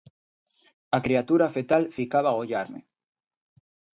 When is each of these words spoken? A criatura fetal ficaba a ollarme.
A 0.97 0.99
criatura 1.05 1.49
fetal 1.55 1.83
ficaba 1.97 2.29
a 2.31 2.37
ollarme. 2.43 2.81